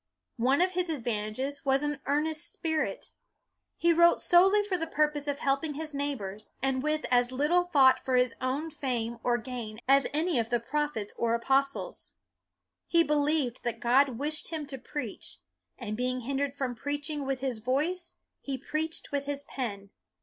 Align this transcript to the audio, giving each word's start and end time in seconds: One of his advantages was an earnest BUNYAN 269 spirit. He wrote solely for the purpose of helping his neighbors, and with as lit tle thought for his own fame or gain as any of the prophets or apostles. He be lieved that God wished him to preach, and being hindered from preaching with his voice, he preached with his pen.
One 0.39 0.63
of 0.63 0.71
his 0.71 0.89
advantages 0.89 1.63
was 1.63 1.83
an 1.83 1.99
earnest 2.07 2.59
BUNYAN 2.63 2.73
269 2.73 3.01
spirit. 3.03 3.11
He 3.77 3.93
wrote 3.93 4.19
solely 4.19 4.63
for 4.63 4.75
the 4.75 4.87
purpose 4.87 5.27
of 5.27 5.37
helping 5.37 5.75
his 5.75 5.93
neighbors, 5.93 6.49
and 6.59 6.81
with 6.81 7.05
as 7.11 7.31
lit 7.31 7.51
tle 7.51 7.65
thought 7.65 8.03
for 8.03 8.15
his 8.15 8.33
own 8.41 8.71
fame 8.71 9.19
or 9.23 9.37
gain 9.37 9.79
as 9.87 10.07
any 10.11 10.39
of 10.39 10.49
the 10.49 10.59
prophets 10.59 11.13
or 11.19 11.35
apostles. 11.35 12.13
He 12.87 13.03
be 13.03 13.13
lieved 13.13 13.61
that 13.61 13.79
God 13.79 14.17
wished 14.17 14.47
him 14.49 14.65
to 14.65 14.79
preach, 14.79 15.37
and 15.77 15.95
being 15.95 16.21
hindered 16.21 16.55
from 16.55 16.73
preaching 16.73 17.23
with 17.23 17.41
his 17.41 17.59
voice, 17.59 18.15
he 18.41 18.57
preached 18.57 19.11
with 19.11 19.27
his 19.27 19.43
pen. 19.43 19.91